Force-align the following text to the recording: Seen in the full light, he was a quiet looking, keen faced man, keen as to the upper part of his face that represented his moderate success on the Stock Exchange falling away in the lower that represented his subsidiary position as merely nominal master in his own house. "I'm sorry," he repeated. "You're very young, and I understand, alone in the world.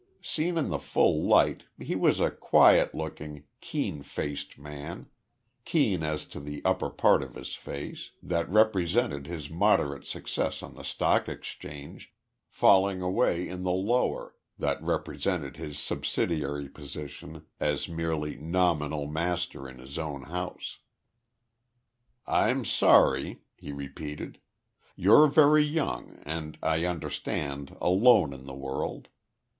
Seen 0.23 0.57
in 0.57 0.69
the 0.69 0.79
full 0.79 1.21
light, 1.25 1.65
he 1.77 1.93
was 1.95 2.19
a 2.19 2.31
quiet 2.31 2.95
looking, 2.95 3.43
keen 3.59 4.01
faced 4.01 4.57
man, 4.57 5.05
keen 5.63 6.01
as 6.01 6.25
to 6.29 6.39
the 6.39 6.65
upper 6.65 6.89
part 6.89 7.21
of 7.21 7.35
his 7.35 7.53
face 7.53 8.09
that 8.23 8.49
represented 8.49 9.27
his 9.27 9.51
moderate 9.51 10.07
success 10.07 10.63
on 10.63 10.73
the 10.73 10.81
Stock 10.81 11.29
Exchange 11.29 12.11
falling 12.49 12.99
away 13.03 13.47
in 13.47 13.61
the 13.61 13.69
lower 13.69 14.33
that 14.57 14.81
represented 14.81 15.57
his 15.57 15.77
subsidiary 15.77 16.67
position 16.67 17.45
as 17.59 17.87
merely 17.87 18.35
nominal 18.37 19.05
master 19.05 19.69
in 19.69 19.77
his 19.77 19.99
own 19.99 20.23
house. 20.23 20.79
"I'm 22.25 22.65
sorry," 22.65 23.43
he 23.55 23.71
repeated. 23.71 24.39
"You're 24.95 25.27
very 25.27 25.63
young, 25.63 26.17
and 26.23 26.57
I 26.63 26.85
understand, 26.85 27.77
alone 27.79 28.33
in 28.33 28.45
the 28.45 28.55
world. 28.55 29.07